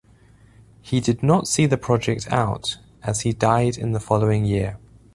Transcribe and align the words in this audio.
He 0.81 0.99
did 0.99 1.21
not 1.21 1.47
see 1.47 1.67
the 1.67 1.77
project 1.77 2.27
out, 2.31 2.79
as 3.03 3.21
he 3.21 3.33
died 3.33 3.77
in 3.77 3.91
the 3.91 3.99
following 3.99 4.45
year. 4.45 4.79